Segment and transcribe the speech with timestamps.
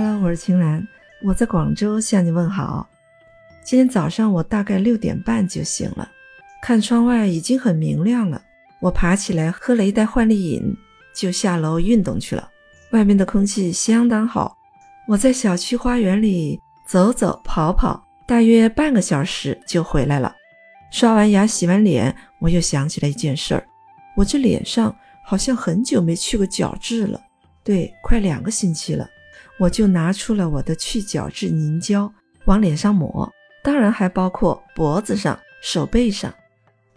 [0.00, 0.86] Hello，我是青兰，
[1.24, 2.88] 我在广州向你问好。
[3.64, 6.08] 今天早上我大概六点半就醒了，
[6.62, 8.40] 看窗外已经很明亮了。
[8.78, 10.72] 我爬起来喝了一袋焕丽饮，
[11.16, 12.48] 就下楼运动去了。
[12.92, 14.56] 外面的空气相当好，
[15.08, 20.32] 我在小区花园里走走跑跑，大约半个小时就回来了。
[20.92, 23.66] 刷完牙、洗完脸，我又想起来一件事儿，
[24.14, 24.94] 我这脸上
[25.24, 27.20] 好像很久没去过角质了，
[27.64, 29.04] 对，快两个星期了。
[29.58, 32.12] 我就拿出了我的去角质凝胶，
[32.44, 33.30] 往脸上抹，
[33.62, 36.32] 当然还包括脖子上、手背上。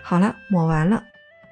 [0.02, 1.04] 好了，抹完了，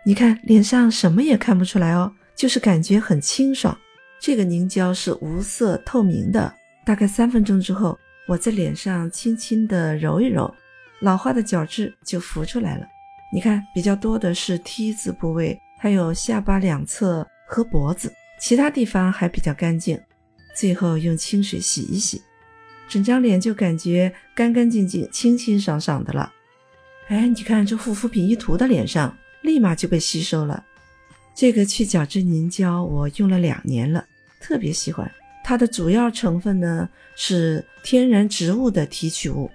[0.05, 3.77] 你看脸上什么也看不出来哦，就是感觉很清爽。
[4.19, 6.53] 这个凝胶是无色透明的，
[6.85, 7.97] 大概三分钟之后，
[8.27, 10.53] 我在脸上轻轻地揉一揉，
[10.99, 12.85] 老化的角质就浮出来了。
[13.31, 19.99] 你看，比较多的是 T 字部位，还有下巴两侧和脖子，其他地方还比较干净。
[20.59, 22.21] 最后用清水洗一洗，
[22.89, 26.33] 整张脸就感觉干干净净、清清爽爽的了。
[27.07, 30.61] 哎，你看这护肤品一涂到脸上，立马就被吸收了。
[31.33, 34.05] 这个去角质凝胶我用了两年了，
[34.41, 35.09] 特别喜欢。
[35.45, 39.49] 它的主要成分呢是天然植物的提取物，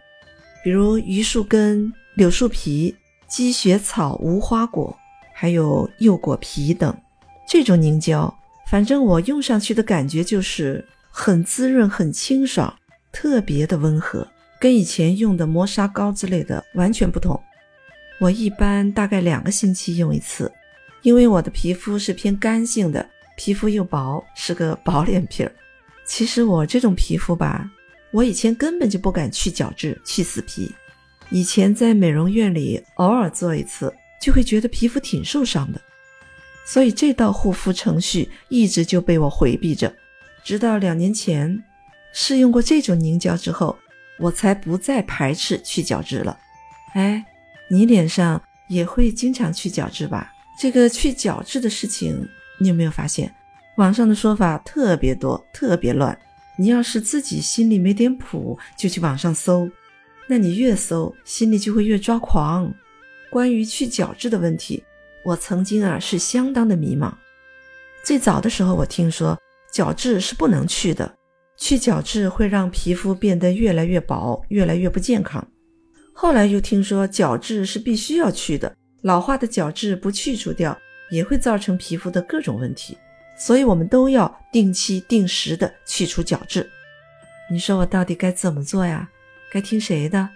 [0.64, 2.96] 比如榆树根、柳树皮、
[3.28, 4.96] 积雪草、无花果，
[5.34, 6.96] 还有柚果皮等。
[7.46, 8.34] 这种凝胶，
[8.68, 10.82] 反正我用上去的感觉就是。
[11.16, 12.76] 很滋润，很清爽，
[13.12, 14.26] 特别的温和，
[14.58, 17.40] 跟以前用的磨砂膏之类的完全不同。
[18.18, 20.52] 我一般大概两个星期用一次，
[21.02, 25.52] 因为我的皮肤是偏干性的，皮肤又薄，是个薄脸皮儿。
[26.04, 27.70] 其实我这种皮肤吧，
[28.10, 30.74] 我以前根本就不敢去角质、去死皮。
[31.30, 35.80] 以前在美容院里偶尔做一次，就会觉得皮肤挺受伤的，
[36.66, 39.94] 所以这道护肤程序一直就被我回避着。
[40.44, 41.64] 直到两年前
[42.12, 43.76] 试用过这种凝胶之后，
[44.20, 46.38] 我才不再排斥去角质了。
[46.92, 47.24] 哎，
[47.70, 50.30] 你脸上也会经常去角质吧？
[50.60, 52.28] 这个去角质的事情，
[52.60, 53.34] 你有没有发现？
[53.78, 56.16] 网上的说法特别多，特别乱。
[56.56, 59.68] 你要是自己心里没点谱，就去网上搜，
[60.28, 62.72] 那你越搜心里就会越抓狂。
[63.30, 64.84] 关于去角质的问题，
[65.24, 67.12] 我曾经啊是相当的迷茫。
[68.04, 69.36] 最早的时候，我听说。
[69.74, 71.12] 角质是不能去的，
[71.56, 75.44] 去角质会让皮肤变得越来越薄，越来越不健康。
[76.12, 80.78] 后来又听说角质是必须要去的，老化的角质不去除掉
[81.10, 82.96] 也会造成皮肤的各种问题，
[83.36, 86.70] 所以我们都要定期定时的去除角质。
[87.50, 89.10] 你说我到底该怎么做呀？
[89.50, 90.28] 该听谁的？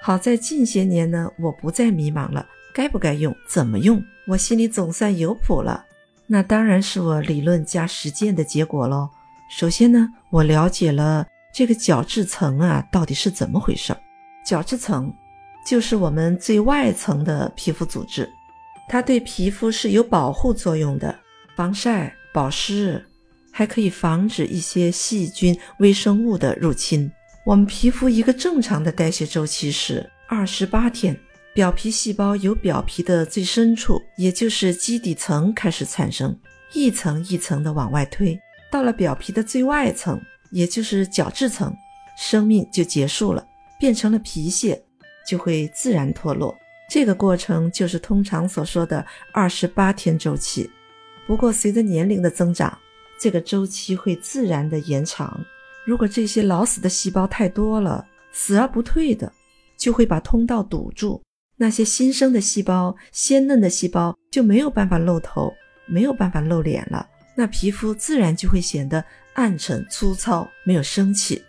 [0.00, 5.84] 好在近些年呢，我不再迷茫了，该不该用，怎么用，我心里总算有谱了。
[6.30, 9.08] 那当然是我理论加实践的结果喽。
[9.50, 13.98] 首先呢，我了解了这个角质层啊到底是怎么回事儿。
[14.46, 15.10] 角质层
[15.66, 18.28] 就是我们最外层的皮肤组织，
[18.88, 21.18] 它对皮肤是有保护作用的，
[21.56, 23.02] 防晒、保湿，
[23.50, 27.10] 还可以防止一些细菌、微生物的入侵。
[27.46, 31.18] 我们皮肤一个正常的代谢周期是二十八天。
[31.58, 36.38] 表皮细胞由表皮的最深处，也就是基底层开始产生，
[36.72, 38.38] 一层一层的往外推，
[38.70, 40.20] 到了表皮的最外层，
[40.52, 41.74] 也就是角质层，
[42.16, 43.44] 生命就结束了，
[43.76, 44.80] 变成了皮屑，
[45.26, 46.56] 就会自然脱落。
[46.88, 50.70] 这个过程就是通常所说的二十八天周期。
[51.26, 52.78] 不过随着年龄的增长，
[53.20, 55.44] 这个周期会自然的延长。
[55.84, 59.32] 如果这些老死的细胞太多了，死而不退的，
[59.76, 61.20] 就会把通道堵住。
[61.60, 65.52] 那些新生的细胞、鲜嫩的细胞就没有办法露头，
[65.86, 69.04] 没有办法露脸了，那皮肤自然就会显得
[69.34, 71.42] 暗沉、粗糙，没有生气。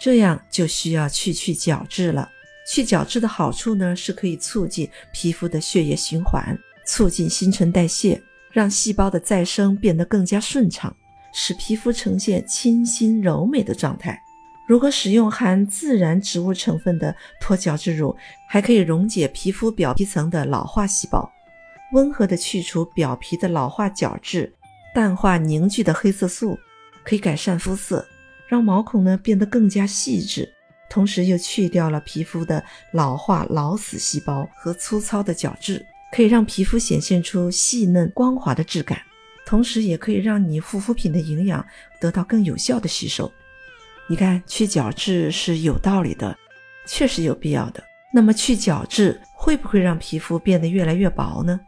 [0.00, 2.28] 这样就需要去去角质了。
[2.66, 10.96] 去角质的好处呢，是可以促进皮肤的血液循环，促进新陈代谢，让细胞的再生变得更加顺畅，
[11.34, 14.18] 使皮肤呈现清新柔美的状态。
[14.70, 18.16] 如果使用含自然植物成分的脱角质乳，
[18.48, 21.28] 还可以溶解皮肤表皮层的老化细胞，
[21.92, 24.52] 温和的去除表皮的老化角质，
[24.94, 26.56] 淡化凝聚的黑色素，
[27.02, 28.06] 可以改善肤色，
[28.46, 30.48] 让毛孔呢变得更加细致，
[30.88, 32.62] 同时又去掉了皮肤的
[32.92, 39.02] 老化老死细胞和粗糙的角质，可以让皮肤显现出细嫩光滑的质感，
[39.44, 41.66] 同时也可以让你护肤品的营养
[42.00, 43.28] 得到更有效的吸收。
[44.10, 46.36] 你看，去角质是有道理的，
[46.84, 47.80] 确实有必要的。
[48.12, 51.60] 那么，去角质会不会让皮肤变得越来越薄呢？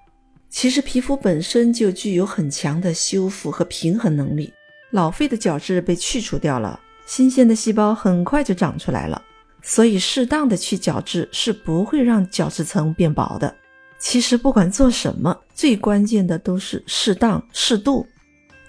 [0.50, 4.52] 其实，皮肤本身就具有很强的修复和平衡能力。
[4.90, 9.22] 老废的角质被去除掉了，新鲜的细胞很快就长出来了。
[9.62, 13.54] 所以，适当的去角质是不会让角质层变薄的。
[14.00, 18.04] 其实，不管做什么，最关键的都是适当、适度，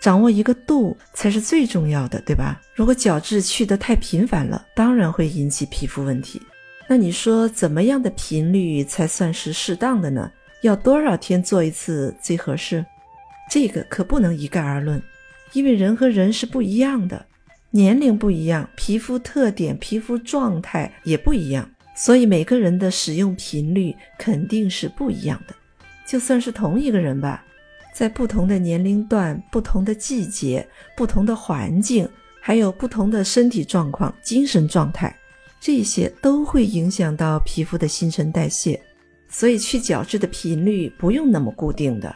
[0.03, 2.59] 掌握一个度才是最重要的，对吧？
[2.75, 6.41] 如果角质去得太频繁了，当然会引起皮肤问题。
[6.89, 10.29] 那你说，怎么样的频率才算是适当的呢？
[10.61, 12.85] 要多少天做一次最合适？
[13.49, 15.01] 这个可不能一概而论，
[15.53, 17.25] 因为人和人是不一样的。
[17.71, 21.65] 年龄不一样，皮肤特点、皮肤状态也不一样，
[21.95, 25.55] 所以每个人的使用频率肯定是不一样的。
[26.05, 27.45] 就算是同一个人吧，
[27.93, 30.67] 在不同的年龄段、不同的季节、
[30.97, 32.09] 不同的环境，
[32.41, 35.15] 还有不同的身体状况、精神状态，
[35.61, 38.81] 这些都会影响到皮肤的新陈代谢。
[39.29, 42.13] 所以去角质的频率不用那么固定的。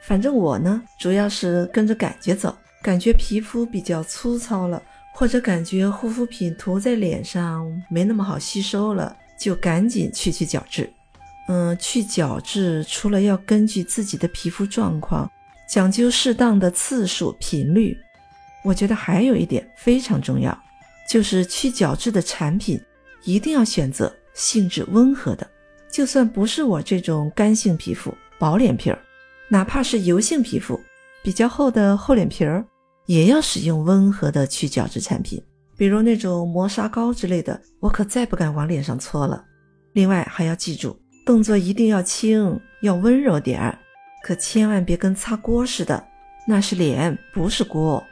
[0.00, 4.82] 反正我呢，主要是跟着感觉走，感觉皮肤比较粗糙了。
[5.14, 10.88] 或者感觉护肤品涂在脸上没那么好吸收了，就赶紧去去角质。
[11.48, 15.30] 嗯，去角质除了要根据自己的皮肤状况
[15.68, 17.96] 讲究适当的次数频率，
[18.64, 20.56] 我觉得还有一点非常重要，
[21.08, 22.80] 就是去角质的产品
[23.24, 25.46] 一定要选择性质温和的。
[25.90, 28.98] 就算不是我这种干性皮肤、薄脸皮儿，
[29.48, 30.78] 哪怕是油性皮肤、
[31.22, 32.64] 比较厚的厚脸皮儿。
[33.06, 35.42] 也要使用温和的去角质产品，
[35.78, 39.42] 比如那种磨砂膏之类的，我可再不敢往脸上搓了。
[39.94, 40.94] 另外还要记住，
[41.28, 43.78] 动作一定要轻，要温柔点儿，
[44.22, 46.02] 可千万别跟擦锅似的，
[46.46, 48.02] 那是脸，不是锅。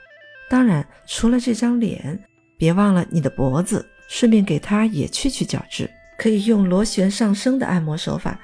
[0.50, 2.22] 当然，除了这张脸，
[2.58, 8.38] 别忘了你的脖子，顺便给它也去去角质，可以用螺旋上升的按摩手法，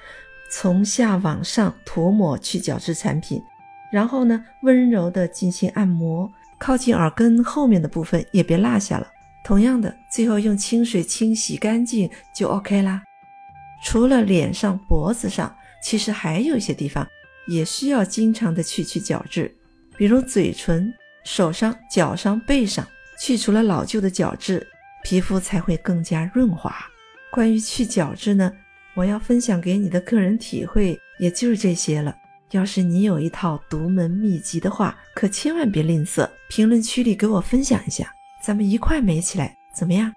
[0.51, 3.39] 从下往上涂抹去角质产品，
[3.93, 6.27] 然后呢，温柔的进行按摩。
[6.59, 9.07] 靠近耳根后面的部分也别落下了。
[9.45, 13.03] 同样的，最后用清水清洗干净就 OK 啦。
[13.85, 17.07] 除了脸上、脖子上，其实还有一些地方
[17.49, 19.55] 也需要经常的去去角质，
[19.97, 20.93] 比如嘴唇、
[21.25, 22.87] 手上、脚上、背上，
[23.21, 24.67] 去除了老旧的角质，
[25.03, 26.75] 皮肤才会更加润滑。
[27.33, 28.53] 关于去角质呢，
[28.95, 32.15] 我要分享给你的个人体会也就是这些了。
[32.53, 38.13] 要是你有一套独门秘籍的话，可千万别吝啬，评论区里给我分享一下，
[38.43, 40.13] 咱们一块美起来，怎么样？